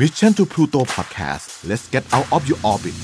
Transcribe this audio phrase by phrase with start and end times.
[0.00, 2.96] Mission to Pluto Podcast let's get out of your orbit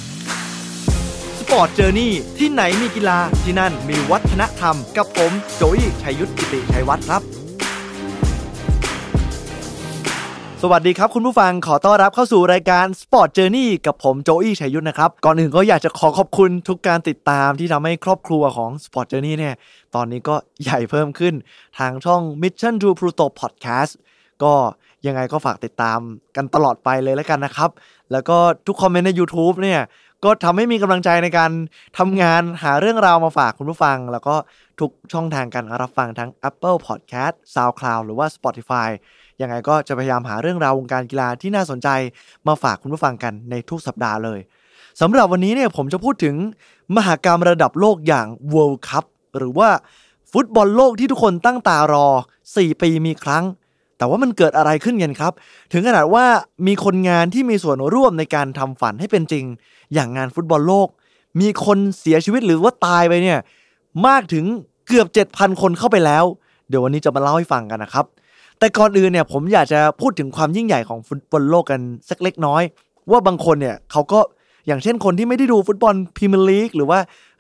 [1.39, 7.23] Sport Journey ที่ไหนมีกีฬาที่นั่นมีวัฒนธรรม กับผมโจยชัยยุทธกิติชัยวัฒน์ครับ
[10.63, 19.55] สวัสดีครับคุณผู้ฟังขอต้อนรับเข้าสู่รายการ Sport Journey กับผมโจอี้ชัยยุทธนะครับ ก่อนอื่นก็อยากจะขอขอบคุณทุกการติดตามที่ทำให้ครอบครัวของ Sport Journey เนี่ย
[19.95, 21.35] ตอนนี้ก็ใหญ่เพิ่มขึ้น
[21.79, 23.93] ทางช่อง Mission to Pluto Podcast
[24.45, 24.55] ก็
[25.07, 25.99] ยังไงก็ฝากติดตาม
[26.37, 27.71] กันตลอดไปเลยแล้วกันนะครับ
[28.13, 29.81] แล้วก็ทุกคอมเมนต์ใน YouTube เนี่ย
[30.25, 31.51] ก็ทำให้มีกำลังใจในการ
[31.99, 34.35] ทำงานหาเรื่องราวมาฝากคุณผู้ฟัง แล้วก็
[34.81, 38.89] ทุกช่องทางการรับฟังทั้ง Apple Podcast SoundCloud หรือว่า Spotify
[39.41, 41.89] ยังไงก็จะพยายามหาเรื่องราววงการกีฬาที่น่าสนใจ
[42.47, 44.41] มาฝากคุณผู้ฟังกันในทุกสัปดาห์เลย
[45.01, 46.35] สำหรับวันนี้เนี่ยผมจะพูดถึง
[46.97, 49.05] มหากรรมระดับโลกอย่าง World Cup
[49.39, 49.69] หรือว่า
[50.33, 52.07] ฟุตบอลโลกที่ทุกคนตั้งตารอ
[52.45, 53.45] 4 ปีมีครั้ง
[53.99, 55.33] แต่ว่ามันเกิดอะไรขึ้นกันครับ
[55.73, 56.25] ถึงขนาดว่า
[56.67, 59.45] มีคนงานที่มีส่วนร่วมในการทำฝันให้เป็นจริง
[59.95, 60.89] อย่างงานฟุตบอลโลก
[61.41, 63.39] มีคนเสียชีวิตหรือว่าตายไปเนี่ย
[64.07, 64.45] มากถึง
[64.89, 66.25] เกือบ 7,000 คนเข้าไปแล้ว
[66.69, 68.05] เดี๋ยววันนี้จะมาเล่าให้ฟังกันนะครับ
[68.59, 72.63] แต่ก่อนอื่นเนี่ยผมอยากจะพูดถึงความยิ่งใหญ่ของฟุตบอลโลกกันสักเล็กน้อย
[73.11, 74.21] ว่าบางคนเนี่ยเขาก็
[74.67, 76.99] อย่างเช่นคนที่ไม่ได้ดูฟุตบอลพรีเมียร์ลีกหรือว่า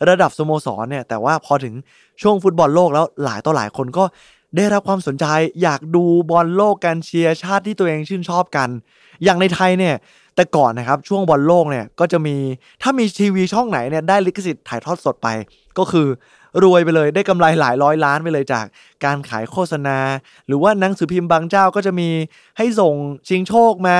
[0.08, 1.74] ระดับสโมสรเนี่ยแต่ว่าพอถึง
[2.22, 4.04] ช่วงฟุตบอลโลกแล้วหลายต่อหลายคนก็
[4.56, 5.26] ได้รับความสนใจ
[5.62, 8.68] อยากดูบอลโลกกันเชียร์ชาติที่ตัวเองชื่นชอบกัน
[9.24, 9.94] อย่างในไทยเนี่ย
[10.34, 12.36] แต่ก่อนนะครับช่วงบอลโลกเนี่ยก็จะมี
[12.82, 15.28] ถ้ามีทีวีช่องไหนเนี่ยได้ลิขสิทธิ์ถ่ายทอดสดไป
[15.78, 16.06] ก็คือ
[16.62, 18.64] รวยไปเลยได้กำไรหลายร้อยล้านไปเลยจาก
[19.04, 19.98] การขายโฆษณา
[20.46, 22.08] หรือว่าหนังสือพิมพ์บางเจ้าก็จะมี
[22.58, 22.94] ให้ส่ง
[23.28, 23.98] ชิงโชคมา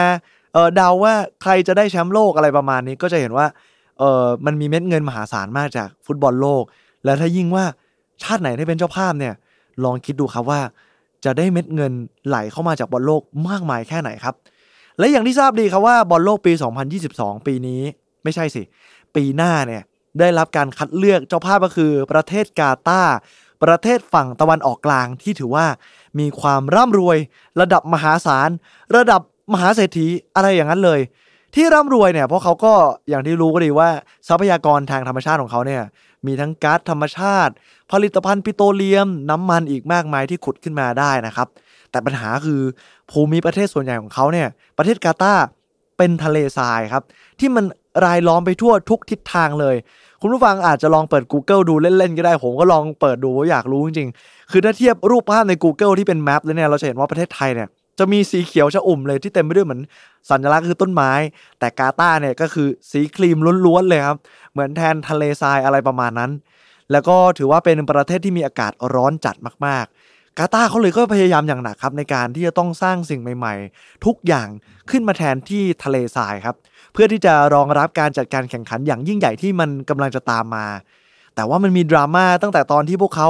[0.53, 3.47] เออเดาว่าใครจะได้แชมป์โลกอะไรประมาณนี้ก็จะเห็นว่า
[3.99, 6.63] เออมันมีเม็ดเงินมหาศาลมากจากฟุตบอลโลก
[7.05, 7.65] และถ้ายิ่งว่า
[8.23, 9.35] ชาติไหนได้เป็นเจ้าภาพเนี่ย
[9.85, 10.61] ลองคิดดูครับว่า
[11.25, 11.93] จะได้เม็ดเงิน
[12.27, 14.35] ไหลเข้ามาจากบอลโลกมากมายแค่ไหนครับ
[14.99, 16.53] และอย่างที่ทราบดีครับว่าบอลโลกปี
[17.01, 17.83] 2022 ปีนี้
[18.23, 18.63] ไม่ใช่สิ
[19.15, 19.83] ปีหน้าเนี่ย
[20.19, 23.17] ได้รับการคัดเลือกเจ้าภาพก็คือประเทศกาตาร์
[23.63, 25.67] ประเทศฝั่งตะวันออกกลางที่ถือว่า
[26.19, 27.19] มีความร่ำรวย
[27.61, 28.51] ระดับมหาศาล
[28.97, 29.21] ระดับ
[29.53, 31.01] มหาเศรษฐีอะไรอย่างนั้นเลย
[31.55, 32.73] ที่ร่ำรวยเนี่ยเพราะเขาก็
[33.09, 33.89] อย่างที่รู้ก็ดีว่า
[34.29, 35.83] ทรัพยากรทางธรรมชาติของเขาเนี่ย
[36.27, 37.53] มีทั้งก๊าซธรรมชาติ
[37.93, 41.49] ผลิตภัณฑ์ปิโตรเลียม น้ำมันอีกมากมายที่ขุดขึ้นมาได้นะครับ
[41.91, 42.61] แต่ปัญหาคือ
[43.11, 44.49] ภูมิประเทศส่วนใหญ่ของเขาเนี่ย
[44.79, 45.35] ประเทศกาตา
[45.99, 47.03] เป็นทะเลทรายครับ
[47.41, 47.65] ที่มัน
[48.05, 49.77] รายล้อมไปทั่วทุกทิศทางเลย
[50.21, 59.81] คุณผู้ฟังอาจจะลองเปิด Google ดูเล่นๆก็ได้ ผมก็ลองเปิดดูว่าอยากรู้จริงๆ คือถ้าเทียบรูปภาพใน Google ที่เป็นแมปเลยเนี่ยเราจะเห็นว่าประเทศไทยเนี่ย จะมีสีเขียวชะอุ่มเลยที่เต็มไปด้วยเหมือน
[60.31, 61.13] สัญลักษณ์คือต้นไม้
[61.59, 64.19] แต่กาตาร์เนี่ยก็คือสีครีมล้วนๆเลยครับ
[64.53, 66.31] เหมือนแทนทะเลทรายอะไรประมาณนั้น
[66.93, 69.37] แล้วก็ถือว่าเป็นประเทศที่มีอากาศร้อนจัด
[69.67, 74.49] มากๆ กาตาร์เขาเลยก็พยายามอย่างหนักครับในการที่จะต้องสร้างสิ่งใหม่ ๆ ทุกอย่าง
[74.91, 76.57] ขึ้นมาแทนที่ทะเลทรายครับ
[76.93, 80.67] เพื่อที่จะรองรับการจัดการแข่งขันอย่างยิ่งใหญ่ที่มันกำลังจะตามมา
[81.35, 83.29] แต่ว่ามันมีดราม่าตั้งแต่ตอนที่พวกเขา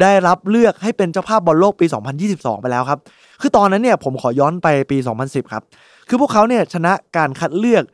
[0.00, 1.86] ได้รับเลือกให้เป็นเจ้าภาพบอลโลกปี
[2.24, 3.00] 2022 ไปแล้วครับ
[3.40, 5.62] คือตอนนั้นเนี่ยผมขอย้อนไปปี 2010 ครับ
[6.08, 7.84] คือพวกเขาเนี่ยชนะการคัดเลือก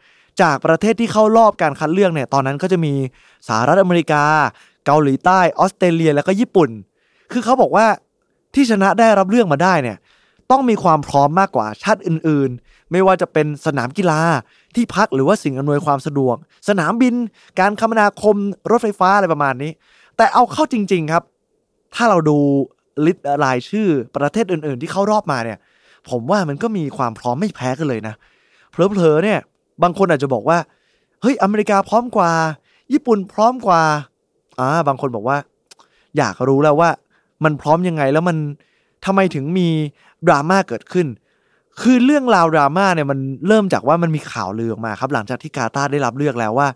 [0.42, 2.92] จากประเทศที่เข้ารอบการคัดเลือกเนี่ยตอนนั้นก็จะมี
[3.48, 4.24] สหรัฐอเมริกา
[4.86, 6.70] เกาหลีใต้ออสเตรเลียแล้วก็ญี่ปุ่น
[7.32, 7.86] คือเขาบอกว่า
[8.54, 9.96] ที่ชนะได้รับเลือกมาได้เนี่ย
[10.50, 14.20] ต้องมีความพร้อมมากกว่าชาติอื่นๆ ไม่ว่าจะเป็นสนามกีฬา
[14.74, 16.36] ที่พักหรือว่าสิ่งอำนวยความสะดวก
[16.68, 17.14] สนามบิน
[17.60, 18.36] การคมนาคม
[18.70, 19.72] รถไฟฟ้าอะไรประมาณนี้
[20.16, 21.22] แต่เอาเข้าจริง ๆครับ
[21.94, 22.38] ถ้าเราดู
[23.06, 25.58] ลิสต์รายชื่อประเทศอื่น ๆ ที่เข้ารอบมาเนี่ย
[26.10, 28.14] ผมว่ามันก็มีความพร้อมไม่แพ้กันเลยนะ
[28.70, 29.38] เผลอๆเนี่ย
[29.82, 30.58] บางคนอาจจะบอกว่า
[31.22, 32.30] เฮ้ยอเมริกาพร้อมกว่า
[32.92, 33.82] ญี่ปุ่นพร้อมกว่า
[34.58, 35.36] อ่าบางคนบอกว่า
[36.18, 36.90] อยากรู้แล้วว่า
[37.44, 38.36] มันพร้อมยังไงแล้วมัน
[39.04, 39.68] ทำไมถึงมี
[40.26, 41.06] ดราม่าเกิดขึ้น
[41.80, 43.18] คือเรื่องราวดราม่าเนี่ยมัน
[43.48, 46.68] เริ่มจากว่ามันมีข่าวลือออกมาครับ หลังจากที่กาตาร์ได้รับเลือกแล้วว่า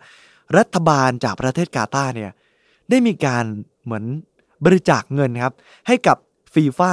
[0.58, 2.30] รัฐบาลจากประเทศกาตาร์เนี่ย
[2.90, 3.44] ได้มีการ
[3.84, 4.04] เหมือน
[4.64, 5.54] บริจาคเงินครับ
[5.86, 6.16] ให้กับ
[6.54, 6.92] ฟีฟ่า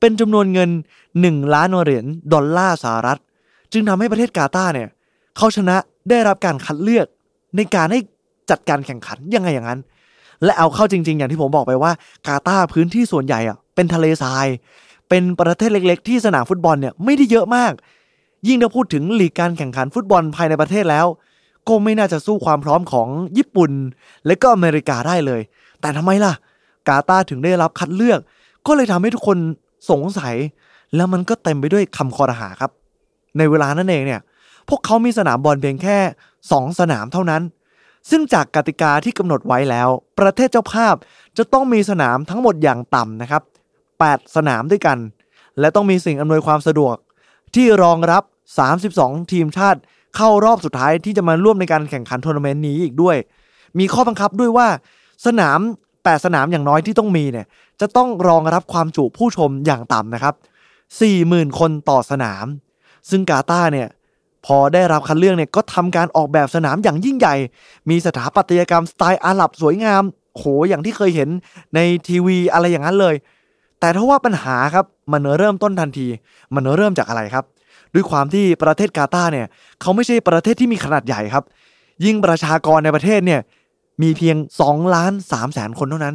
[0.00, 0.70] เป็นจำนวนเงิน
[1.12, 3.18] 1 ล้านเหรียญดอลลาร์สหรัฐ
[3.72, 4.88] จึงทำให้ประเทศกาตาร์เนี่ย
[5.36, 5.76] เขาชนะ
[6.10, 7.06] ได้รับการคัดเลือก
[7.56, 8.00] ในการให้
[8.50, 9.80] จัดการแข่งขันยังไงอย่างนั้น
[10.44, 11.92] และเอาเข้าจริง ๆ อย่างที่ผมบอกไปว่า
[12.26, 14.46] กาตาร์พื้นที่ส่วนใหญ่อะเป็นทะเลทราย
[15.08, 17.72] เป็นประเทศเล็ก ๆ ที่สนามฟุตบอลเนี่ยไม่ได้เยอะมาก
[18.48, 21.06] ยิ่งถ้าพูดถึงลีกการแข่งขันฟุตบอลภายในประเทศแล้ว
[21.68, 23.08] ก็ไม่น่าจะสู้ความพร้อมของ
[23.38, 23.72] ญี่ปุ่น
[24.26, 25.40] และก็อเมริกาได้เลย
[25.80, 26.32] แต่ทำไมล่ะ
[26.88, 28.20] กาตาถึงได้รับคัดเลือก
[28.66, 29.38] ก็เลยทำให้ทุกคน
[29.90, 30.34] สงสัย
[30.96, 32.70] แล้วมันก็เต็มไปด้วยคำคอรหาครับ
[33.38, 34.20] ในเวลานั้นเองเนี่ย
[34.68, 35.98] พวกเขามีสนามบอลเพียงแค่
[36.40, 37.42] 2 สนามเท่านั้น
[38.10, 39.88] ซึ่งจากกติกาที่กำหนดไว้แล้ว
[40.18, 40.94] ประเทศเจ้าภาพ
[41.38, 43.42] จะต้องมีสนามทั้งหมดอย่างต่ำนะครับ
[43.90, 44.98] 8 สนามด้วยกัน
[45.60, 46.96] และต้องมีสิ่งอำนวยความสะดวก
[47.54, 48.22] ที่รองรับ
[48.76, 49.80] 32 ทีมชาติ
[50.16, 53.16] เข้ารอบสุดท้ายที่จะมาร่วมในการแข่งขันทัวร์นาเมนต์นี้อีกด้วย
[53.78, 54.68] มีข้อบังคับด้วยว่า
[55.26, 55.60] สนาม
[56.10, 57.46] 8สนามอย่างน้อยที่ต้องมีเนี่ย
[57.80, 60.34] จะต้องรองรับความจุผู้ชมอย่างต่ำนะครับ
[60.96, 62.46] 40,000 คนต่อสนาม
[63.10, 63.88] ซึ่งกาตาร์เนี่ย
[64.46, 67.34] พอได้รับคัดเลือกเนี่ยก็ทำการออกแบบสนามอย่างยิ่งใหญ่
[67.90, 70.02] มีสถาปัตยกรรมสไตล์อาหรับสวยงาม
[70.36, 71.28] โหอย่างที่เคยเห็น
[71.74, 73.14] ในทีวีอะไรอย่างนั้นเลย
[73.80, 76.06] แต่ถ้าว่าปัญหาครับมันเริ่มต้นทันที
[76.54, 77.44] มันเริ่มจากอะไรครับ
[77.94, 79.46] ด้วยความที่ประเทศกาตาร์เนี่ย
[79.80, 81.44] เขาไม่ใช่ประเทศที่มีขนาดใหญ่ครับ
[82.04, 83.40] ยิ่งประชากรในประเทศเนี่ย
[84.02, 86.14] มีเพียง2ล้าน3แสนคนเท่านั้น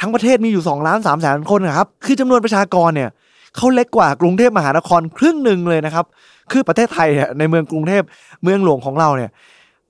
[0.00, 3.10] ทั้งประเทศมีอยู่2ล้าน3แสนคนนะครับ คือจำนวนประชากรเนี่ย
[3.56, 6.04] เขาเล็กกว่ากรุงเทพมหานครครึ่งหนึ่งเลยนะครับ
[6.50, 8.02] คือประเทศไทยเนี่ยในเมืองกรุงเทพ
[8.42, 9.30] เมืองหลวงของเราเนี่ย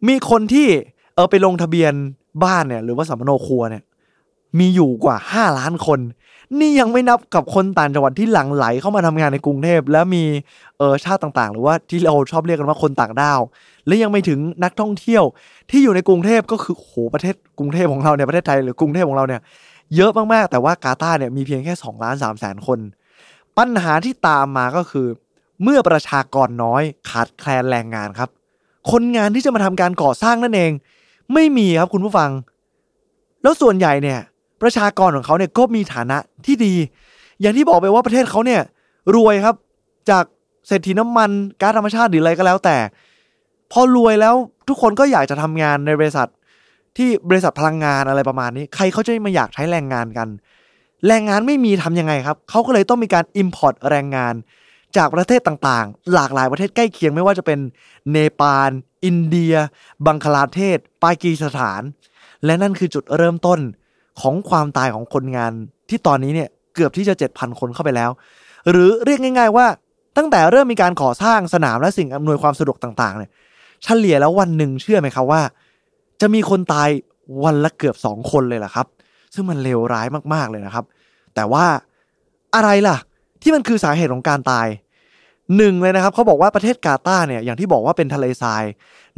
[0.09, 0.69] มีคนที่
[1.15, 1.93] เออไปลงทะเบียน
[2.45, 3.83] บ้านเนี่ยหรือว่าสัมมโนครัวเนี่ย
[4.59, 5.99] มีอยู่กว่า 5 ล้านคน
[6.59, 10.25] นี่ยังไม่นับกับคนต่างจังหวัดที่หลั่งไหลเข้ามาทำงานในกรุงเทพ แล้วมี
[10.79, 13.41] เออชาติต่างๆ หรือว่าที่เราชอบเรียกกันว่าคนต่างด้าว
[13.87, 15.25] และยังไม่ถึงนักท่องเที่ยว
[15.71, 19.41] ที่อยู่ในกรุงเทพก็คือโหประเทศกรุงเทพของเราเนี่ยประเทศไทยหรือกรุงเทพของเราเนี่ย
[19.97, 22.79] เยอะมากๆ แต่ว่ากาตาร์เนี่ยมีเพียงแค่2ล้าน3แสนคน
[23.59, 25.07] ปัญหาที่ตามมาก็คือ
[25.63, 28.31] เมื่อประชากรน้อยขาดแคลนแรงงานครับ
[28.91, 30.73] คนงานที่จะมาทำการก่อสร้างนั่นเอง
[31.35, 32.31] ไม่มีครับคุณผู้ฟัง
[33.43, 34.21] แล้วส่วนใหญ่เนี่ย
[34.63, 36.75] ประชากรของเขาเนี่ยก็มีฐานะที่ดี
[37.41, 38.63] อย่างที่บอกไปว่าประเทศเขาเนี่ย
[39.17, 39.57] รวยครับ
[40.11, 40.25] จาก
[40.67, 41.31] เศรษฐีน้ำมัน
[41.61, 42.77] ก๊าซธรรมชาติหรืออะไรก็แล้วแต่
[43.73, 44.35] พอรวยแล้ว
[44.69, 46.29] ทุกคนก็อยากจะทำงานในบริษัท
[46.97, 50.29] ที่บริษัทพลังงานอะไรประมาณนี้ ใครเขาจะมาอยากใช้แรงงานกัน
[51.07, 54.35] แรงงานไม่มีทำยังไงครับเขาก็เลยต้องมีการ Import แรงงาน
[54.97, 57.59] จากประเทศต่างๆ หลากหลายประเทศใกล้เคียงไม่ว่าจะเป็น
[58.11, 58.71] เนปาล
[59.05, 59.55] อินเดีย
[60.07, 61.83] บังคลาเทศ ปากีสถาน
[62.45, 63.61] และนั่นคือจุดเริ่มต้น
[64.21, 65.53] ของความตายของคนงาน
[65.89, 68.11] ที่ตอนนี้เนี่ยเกือบที่จะ 7,000 คนเข้าไปแล้ว
[68.71, 69.67] หรือเรียกง่าย ๆ ว่า
[70.17, 73.31] ตั้งแต่เริ่มมีการก่อสร้างสนามและสิ่งอำนวยความสะดวกต่างๆเนี่ย
[73.85, 75.43] เฉลี่ยแล้ววันหนึ่งเชื่อไหมครับว่า
[76.21, 76.89] จะมีคนตาย
[77.45, 78.87] วันละเกือบสองคนเลยล่ะครับ
[79.35, 80.85] ซึ่งมันเลวร้ายมากๆเลยนะครับ
[81.35, 81.65] แต่ว่า
[82.55, 82.97] อะไรล่ะ
[83.43, 84.67] ที่มันคือสาเหตุของการตาย
[85.57, 88.63] หนึ่งเลยนะครับเขาบอกว่าประเทศกาตาร์เนี่ยอย่างที่บอกว่าเป็นทะเลทราย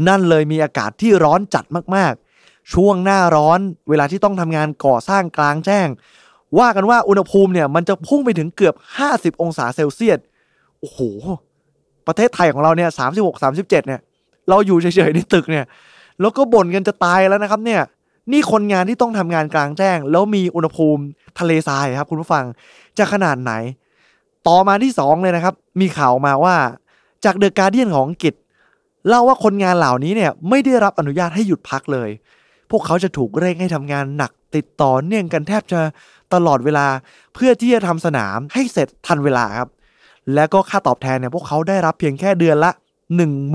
[0.09, 1.65] นั่นเลยมีอากาศที่ร้อนจัด
[1.97, 2.32] มากๆ
[2.73, 5.89] ช่วงหน้าร้อนเวลาที่ต้องทำงานก่อสร้างกลางแจ้ง
[6.59, 8.75] ว่ากันว่าอุณหภูมิเนี่ยมันจะพุ่งไปถึงเกือบ
[9.09, 10.19] 50 องศาเซลเซียส
[10.81, 11.01] โอ้โห
[12.07, 14.01] ประเทศไทยของเราเนี่ยสามสิบหกสามสิบเจ็ดเนี่ย
[14.49, 15.65] เราอยู่เฉยๆในตึกเนี่ย
[16.21, 17.83] แล้วก็บ่นกันจะตายแล้วนะครับเนี่ย
[18.33, 21.03] นี่คนงานที่ต้องทำงานกลางแจ้ง แล้วมีอุณหภูมิ
[21.39, 22.45] ทะเลทรายครับ คุณผู้ฟัง
[22.99, 23.53] จะขนาดไหน
[24.49, 26.57] ต่อมาที่สองเลยนะครับ มีข่าวมาว่า
[27.25, 28.35] จากเดอะการเดียนของอังกฤษ
[29.09, 32.11] เล่าว่าคนงานเหล่านี้เนี่ยไม่ได้รับอนุญาตให้หยุดพักเลย
[32.73, 35.81] พวกเขาจะถูกเร่งให้ทำงานหนักติดต่อเนื่องกันแทบจะ
[36.35, 36.87] ตลอดเวลา
[37.35, 39.69] เพื่อที่จะทำสนามให้เสร็จทันเวลาครับ
[40.35, 42.71] และก็ค่าตอบแทนเนี่ยพวกเขาได้รับเพียงแค่เดือนละ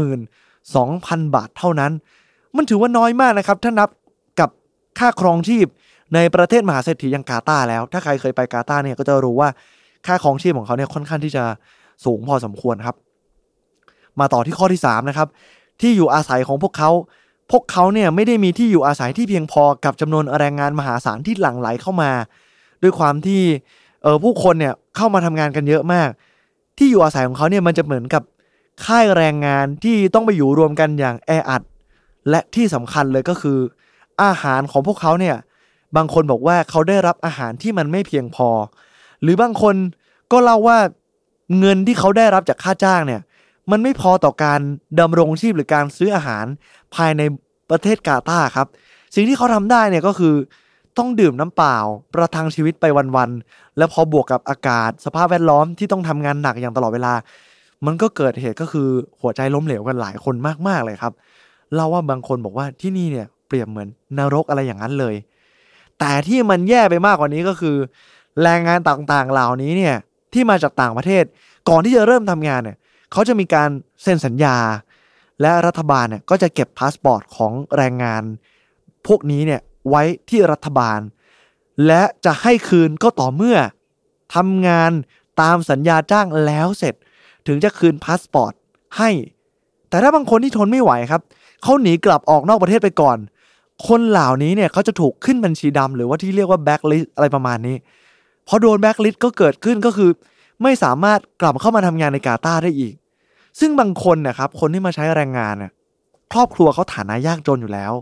[0.06, 1.92] 12,000 บาทเท่านั้น
[2.56, 3.90] มันถือว่าน้อยมากนะครับ ถ้านับ
[4.40, 4.50] กับ
[5.00, 5.66] ค่าครองชีพ
[6.16, 9.50] ในประเทศมหาเศรษฐีอย่างกาตาแล้ว ถ้าใครเคยไปกาตาเนี่ยก็จะรู้ว่า
[10.06, 11.44] ค่าครองชีพของเขาเนี่ยค่อนข้างที่จะ
[12.06, 12.96] สูงพอสมควรครับ
[14.20, 15.28] มาต่อที่ข้อที่3นะครับ
[15.82, 16.92] ที่อยู่อาศัยของพวกเขา
[17.52, 22.12] พวกเขาเนี่ยไม่ได้มีที่อยู่อาศัยที่เพียงพอกับจำนวนแรงงานมหาศาลที่หลั่งไหลเข้ามา
[22.84, 23.42] ด้วยความที่
[24.04, 26.10] เออผู้คนเนี่ยเข้ามาทำงานกันเยอะมาก
[26.78, 28.24] ที่อยู่อาศัยของเขาเนี่ยมันจะเหมือนกับ
[28.86, 31.62] ค่ายแรงงานที่ต้องไปอยู่รวมกันอย่างแออัด
[32.30, 33.60] และที่สำคัญเลยก็คือ
[34.24, 35.36] อาหารของพวกเขาเนี่ย
[35.96, 38.50] บางคนบอกว่าเขาได้รับอาหารที่มันไม่เพียงพอ
[39.22, 39.76] หรือบางคน
[40.32, 40.78] ก็เล่าว่า
[41.60, 43.22] เงินที่เขาได้รับจากค่าจ้างเนี่ย
[43.72, 44.60] มันไม่พอต่อการ
[45.00, 46.46] ดำรงชีพหรือการซื้ออาหาร
[46.96, 47.22] ภายใน
[47.70, 48.68] ประเทศกาตาร์ครับ
[49.16, 50.36] สิ่งที่เขาทำได้เนี่ยก็คือ
[50.98, 51.78] ต้องดื่มน้ำเปล่า
[52.14, 57.14] ประทังชีวิตไปวันๆ แล้วพอบวกกับอากาศ สภาพแวดล้อมที่ต้องทำงานหนักอย่างตลอดเวลา
[57.86, 58.90] มันก็เกิดเหตุก็คือ
[59.22, 60.36] หัวใจล้มเหลวกันหลายคน
[60.68, 61.14] มากๆเลยครับ
[61.74, 65.16] เล่าว่าบางคนบอกว่าที่นี่เนี่ยเปรียบเหมือนนรกอะไรอย่างนั้นเลย
[66.00, 67.76] แต่ที่มันแย่ไปมากกว่านี้ก็คือ
[68.44, 69.96] แรงงานต่างๆเหล่านี้เนี่ย
[70.34, 71.24] ที่มาจากต่างประเทศ
[71.70, 72.78] ก่อนที่จะเริ่มทำงานเนี่ย
[73.12, 73.70] เขาจะมีการ
[74.04, 74.58] เซ็นสัญญา
[75.42, 78.24] และรัฐบาลเนี่ยก็จะเก็บพาสปอร์ตของแรงงาน
[79.08, 81.00] พวกนี้เนี่ยไว้ที่รัฐบาล
[81.88, 83.58] และจะให้คืนก็ต่อเมื่อ
[84.36, 84.92] ทำงาน
[85.42, 86.94] ตามสัญญาจ้างแล้วเสร็จ
[87.48, 88.54] ถึงจะคืนพาสปอร์ต
[88.98, 89.10] ให้
[89.90, 91.22] แต่ถ้าบางคนที่ทนไม่ไหวครับ
[91.64, 93.18] เขาหนีกลับออกนอกประเทศไปก่อน
[93.88, 97.76] คนเหล่านี้เนี่ยเขาจะถูกขึ้นบัญชีดำหรือว่าที่เรียกว่าแบ็กลิสอะไรประมาณนี้
[98.48, 100.10] พอโดนแบ็กลิสก็เกิดขึ้นก็คือ
[100.64, 102.94] ไม่สามารถกลับเข้ามาทำงานในกาตาร์ได้อีก
[103.60, 105.72] ซึ่งบางคนนะครับคนที่มาใช้แรงงานน่ะ
[106.32, 107.94] ครอบครัวเขาฐานะยากจนอยู่แล้ว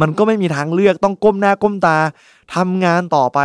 [0.00, 1.98] มันก็ไม่มีทางเลือกต้องก้มหน้าก้มตา
[2.54, 3.38] ทำงานต่อไป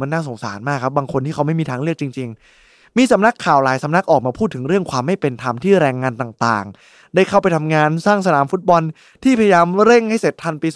[0.00, 2.28] มันน่าสงสารมากครับ บางคนที่เขาไม่มีทางเลือกจริง
[2.62, 8.82] ๆ มีสำนักข่าวหลายสำนักออกมาพูดถึงเรื่องความไม่เป็นธรรมที่แรงงานต่างๆ ได้เข้าไปทำงานสร้างสนามฟุตบอล
[9.22, 10.68] ที่พยายามเร่งให้เสร็จทันปี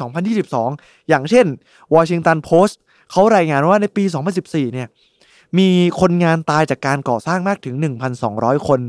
[0.51, 1.47] 2022 อย่างเช่น
[1.95, 2.79] วอชิงตันโพสต์
[3.11, 4.05] เขารายงานว่าในปี
[4.39, 4.89] 2014 เนี่ย
[5.59, 5.69] มี
[6.01, 7.75] คนงานตายจากการก่อสร้างมากถึง
[8.21, 8.81] 1,200 คน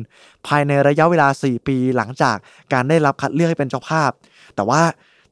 [0.48, 2.38] ภายในระยะเวลา 4 ปีหลังจาก
[2.74, 4.12] การได้รับคัดเลือกให้เป็นเจ้าภาพ
[4.56, 4.82] แต่ว่า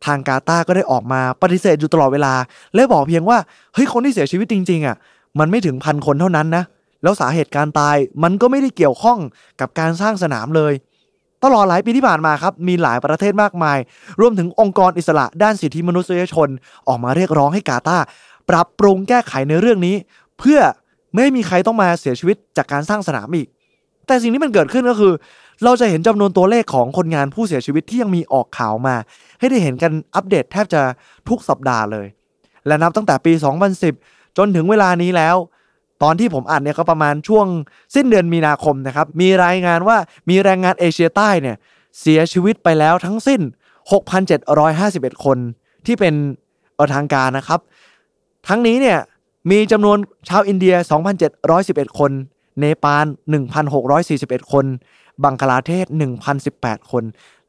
[0.05, 2.33] ทางกาตาก็ได้ออกมาปฏิเสธอยู่ตลอดเวลา
[2.75, 3.37] และบอกเพียงว่า
[3.73, 4.95] เฮ้ยคนที่เสียชีวิตจริง ๆอะ
[5.39, 6.63] มันไม่ถึงพันคนเท่านั้นนะ
[7.03, 9.19] แล้วสาเหตุการตายมันก็ไม่ได้เกี่ยวข้อง
[9.59, 10.73] กับการสร้างสนามเลย
[11.43, 13.77] ตลอดหลายปีที่ผ่านมาครับ มีหลายประเทศมากมาย
[14.19, 16.49] รวมถึงองค์กรอิสระด้านสิทธิมนุษยชน
[16.87, 17.97] ออกมาเรียกร้องให้กาตา
[18.49, 19.95] ปรับปรุงแก้ไขในเรื่องนี้
[20.39, 20.59] เพื่อ
[21.15, 23.47] ไม่มีใครต้องมาเสียชีวิตจากการสร้างสนามอีก
[24.07, 25.13] แต่สิ่งที่มันเกิดขึ้นก็คือ
[25.63, 28.95] เราจะเห็นจำนวนตัวเลขของคนงานผู้เสียชีวิตที่ยังมีออกข่าวมา
[29.39, 30.81] ให้ได้เห็นกันอัปเดตแทบจะ
[31.29, 32.07] ทุกสัปดาห์เลย
[32.67, 33.33] และนับตั้งแต่ปี
[33.85, 35.35] 2010 จนถึงเวลานี้แล้ว
[36.03, 37.45] ตอนที่ผมอ่านเนี่ยก็ประมาณช่วง
[37.95, 39.97] สิ้นเดือนมีนาคมนะครับ มีรายงานว่า
[40.29, 41.57] มีแรงงานเอเชียใต้เนี่ย
[41.99, 43.41] เสียชีวิตไปแล้วทั้งสิ้น
[44.31, 45.37] 6,751 คน
[45.85, 46.13] ที่เป็น
[46.75, 47.59] เอทางการนะครับ
[48.47, 48.99] ทั้งนี้เนี่ย
[49.49, 49.97] มีจำนวน
[50.29, 50.75] ชาวอินเดีย
[51.37, 52.11] 2,711 คน
[52.59, 53.05] เนปาล
[53.79, 54.65] 1,641 คน
[55.23, 55.85] บังคลาเทศ
[56.37, 57.03] 1,018 คน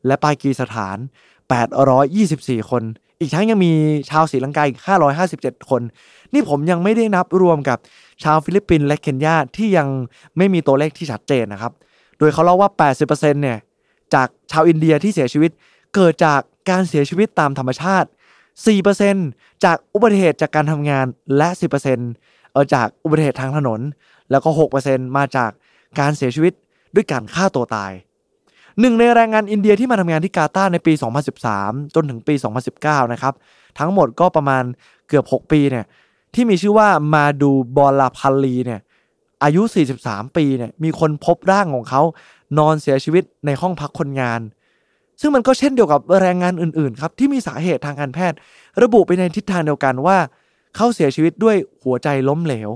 [0.06, 0.96] และปากีสถาน
[1.82, 2.82] 824 คน
[3.20, 3.72] อีกทั้งยังมี
[4.10, 4.78] ชาวศรีลังกาอีก
[5.24, 5.82] 557 คน
[6.32, 7.78] นี่ผมยังไม่ได้นับรวมกับ
[8.22, 9.88] ชาวฟิลิปปินส์และเคนยาที่ยัง
[10.36, 11.72] ไม่มีตัวเลขที่ชัดเจนนะครับ
[12.18, 12.70] โดยเขาเล่าว่า
[13.00, 13.58] 80%เนี่ย
[14.14, 15.50] จากชาวอินเดียที่เสียชีวิต
[15.94, 18.08] เกิดจากการเสียชีวิตตามธรรมชาติ
[18.56, 21.06] 4%จากอุบัติเหตุจากการทำงาน
[21.36, 21.48] และ
[22.00, 23.80] 10%เออจากอุบัติเหตุทางถนน
[24.30, 24.48] แล้วก็
[24.82, 25.50] 6%มาจาก
[25.98, 26.52] การเสียชีวิต
[26.94, 27.92] ด้วยการฆ่าตัวตาย
[28.80, 30.92] หนึ่งในแรงงานอินเดียที่มาทำงานที่กาตาร์ในปี
[31.44, 32.34] 2013 จนถึงปี
[32.74, 33.34] 2019 นะครับ
[33.78, 34.64] ทั้งหมดก็ประมาณ
[35.08, 35.84] เกือบ 6 ปีเนี่ย
[36.34, 38.80] ที่มีชื่อว่ามาดูบอลาพัลลีเนี่ย
[39.44, 39.62] อายุ
[39.98, 42.02] 43 ปีเนี่ยมีคนพบร่างของเขา
[42.58, 44.40] นอนเสียชีวิตในห้องพักคนงาน
[45.22, 48.38] ซึ่งมันก็เช่นเดียวกับแรงงานอื่นๆครับที่มีสาเหตุทางการแพทย์
[48.82, 50.18] ระบุไปในทิศทางเดียวกันว่า
[50.76, 52.70] เขาเสียชีวิตด้วยหัวใจล้มเหลว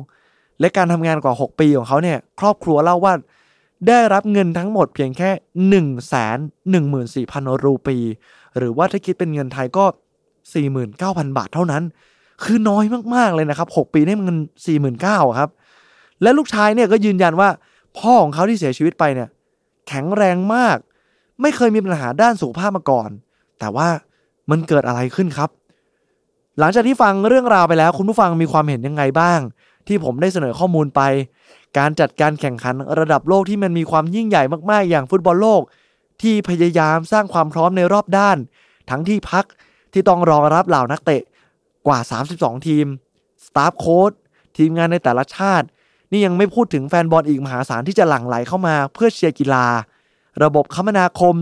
[0.61, 3.15] และการทำงานกว่า 6 ปีของเขาเนี่ยครอบครัวเล่าว่า
[3.89, 6.39] ได้รับเงินทั้งหมดเพียงแค่1นึ่งแสน
[6.71, 7.97] หนึ่งหมื่นสี่พันรูปี
[8.59, 9.85] หรือว่าถ้าคิดเป็นเงินไทยก็
[10.61, 11.83] 49,000 บาทเท่านั้น
[12.45, 12.85] คือน้อย
[13.15, 14.39] มากๆเลยนะครับ 6 ปีได้เงิน
[14.89, 15.51] 49,000ครับ
[16.23, 17.49] และลูกชายเนี่ยก็ยืนยันว่า
[17.99, 19.29] พ่อของเขาที่เสียชีวิตไปเนี่ย
[19.89, 20.79] แข็งแรงมาก
[21.41, 23.11] ไม่เคยมีปัญหาด้านสุขภาพมาก่อน
[23.59, 23.89] แต่ว่า
[24.51, 25.51] มันเกิดอะไรขึ้นครับ
[26.59, 29.41] หลังจากที่ฟังเรื่องราวไปแล้ว คุณผู้ฟังมีความเห็นยังไงบ้าง
[29.87, 31.01] ที่ผมได้เสนอข้อมูลไป
[31.79, 35.63] การจัดการแข่งขันระดับโลกที่มันมีความยิ่งใหญ่มากๆ อย่างฟุตบอลโลก
[36.23, 38.39] ที่พยายามสร้างความพร้อมในรอบด้าน
[38.91, 39.45] ทั้งที่พัก
[39.93, 41.23] ที่ต้องรองรับเหล่านักเตะ
[41.87, 41.99] กว่า
[42.33, 42.87] 32 ทีม
[43.47, 44.13] สตาฟโค้ด
[44.57, 45.67] ทีมงานในแต่ละชาติ
[46.11, 49.67] นี่ยังไม่พูดถึงแฟนบอลอีกมหาศาลที่จะหลั่งไหลเข้ามาเพื่อเชียร์กีฬา
[50.45, 51.37] ระบบคมนาคม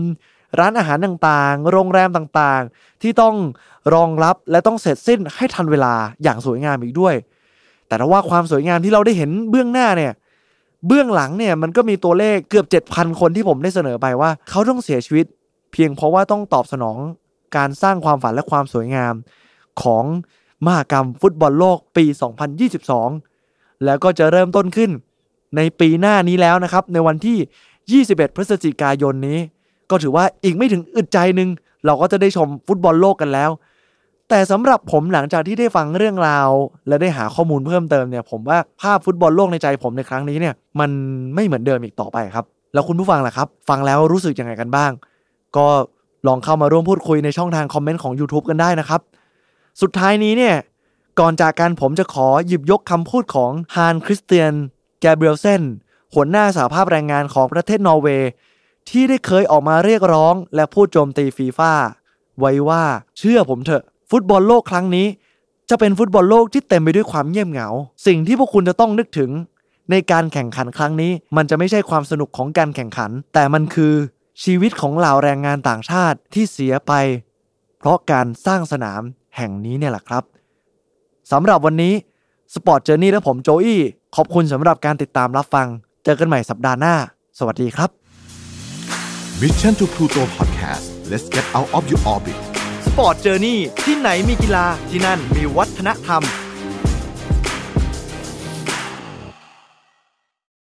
[0.59, 3.35] ร้านอาหารต่างๆ โรงแรมต่างๆ ที่ต้อง
[3.93, 7.15] รองรับและต้องเสร็จสิ้นให้ทันเวลาอย่างสวยงามอีกด้วย
[7.87, 10.13] แต่ถ้าว่าความสวยงามที่เราได้เห็นเบื้องหน้าเนี่ย
[10.87, 15.25] เบื้องหลังเนี่ยมันก็มีตัวเลขเกือบ 7,000 คนที่ผมได้เสนอไปว่า เขาต้องเสียชีวิต
[15.71, 16.97] เพียงเพราะว่าต้องตอบสนอง
[17.57, 19.13] การสร้างความฝันและความสวยงาม
[19.81, 20.03] ของ
[20.65, 22.05] มหกรรมฟุตบอลโลกปี
[22.95, 24.91] 2022 แล้วก็จะเริ่มต้นขึ้น
[25.55, 27.37] ในปีหน้านี้แล้วนะครับ ในวันที่
[27.93, 29.39] 21 พฤศจิกายนนี้
[29.89, 31.49] ก็ถือว่าอีกไม่ถึงอึดใจหนึ่ง
[31.85, 33.51] เราก็จะได้ชมฟุตบอลโลกกันแล้ว
[34.29, 36.49] แต่สำหรับผมหลังจากที่ได้ฟังเรื่องราว
[36.87, 40.89] และได้หาข้อมูลเพิ่มเติมเนี่ย ผมว่าภาพฟุตบอลโลกในใจผมในครั้งนี้เนี่ย มัน
[41.35, 44.91] ไม่เหมือนเดิมอีกต่อไปครับ แล้วคุณผู้ฟังล่ะครับ ฟังแล้วรู้สึกยังไงกันบ้าง
[45.57, 45.67] ก็
[46.27, 49.01] ลองเข้ามาร่วมพูดคุยในช่องทางคอมเมนต์ของ YouTube กันได้นะครับ
[49.81, 50.55] สุดท้ายนี้เนี่ย
[51.19, 54.53] ก่อนจากกันผมจะขอหยิบยกคำพูดของฮานคริสเตียน
[55.01, 55.61] แกเบรียลเซน
[56.15, 58.29] หัวหน้าสหภาพแรงงานของประเทศนอร์เวย์
[58.89, 61.73] ที่ได้เคยออกมาเรียกร้อง และพูดโจมตีฟีฟ่า
[62.39, 62.83] ไว้ว่า
[63.17, 65.07] เชื่อผมเถอะ ฟุตบอลโลกครั้งนี้
[65.69, 67.67] จะเป็นฟุตบอลโลกที่เต็มไปด้วยความเงียบเหงา
[68.07, 69.31] สิ่งที่พวกคุณจะต้องนึกถึง
[69.91, 73.93] ในการแข่งขันครั้งนี้ มันจะไม่ใช่ความสนุกของการแข่งขัน แต่มันคือ
[74.43, 76.93] ชีวิตของเหล่าแรงงานต่างชาติที่เสียไป
[77.77, 79.01] เพราะการสร้างสนาม
[79.37, 80.23] แห่งนี้เนี่ยแหละครับ
[81.31, 81.93] สำหรับวันนี้
[82.53, 83.81] Sport Journey และผมโจอี้
[84.15, 85.67] ขอบคุณสำหรับการติดตามรับฟัง
[86.07, 86.95] เจอกันใหม่สัปดาห์หน้า
[87.39, 87.89] สวัสดีครับ
[89.41, 92.37] Mission to Pluto Podcast let's get out of your orbit
[92.85, 96.21] สปอร์ตเจอร์นี่ที่ไหนมีกีฬาที่นั่นมีวัฒนธรรม